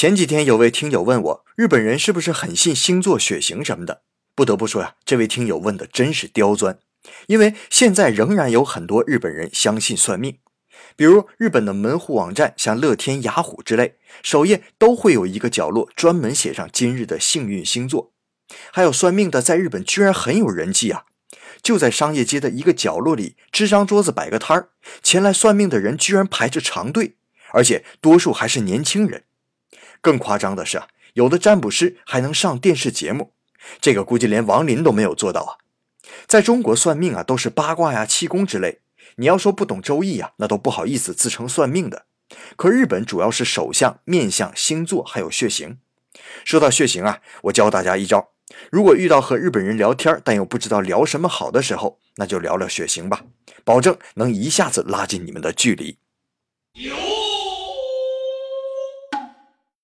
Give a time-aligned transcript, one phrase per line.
[0.00, 4.00] 前几天有位听友问我，日本人是不是很信星座、血型什么的？
[4.34, 6.78] 不得不说呀，这位听友问的真是刁钻，
[7.26, 10.38] 因为现在仍然有很多日本人相信算命。
[10.96, 18.14] 比如日本的门户网站，像乐天、雅虎之类，首页都会有一个角落专门写上今日的幸运星座。
[18.72, 21.04] 还有算命的，在日本居然很有人气啊！
[21.62, 24.70] 就在商业街的一个角落里支张桌子摆个摊儿，
[25.02, 27.16] 前来算命的人居然排着长队，
[27.52, 29.24] 而且多数还是年轻人。
[30.00, 33.32] 更夸张的是啊，有的占卜师还能上电视节目，
[33.80, 35.50] 这个估计连王林都没有做到啊！
[36.26, 38.80] 在中国算命啊，都是八卦呀、气功之类。
[39.16, 42.06] 你要说不懂周易呀，那都不好意思自称算命的。
[42.56, 45.78] 可日本主要是手相、面相、星座还有血型。
[46.44, 48.30] 说到血型啊，我教大家一招：
[48.70, 53.24] 如果遇到和日本人聊天但又不知道聊什么好的时候，那就聊聊血型吧，
[53.64, 55.98] 保证能一下子拉近你们的距离。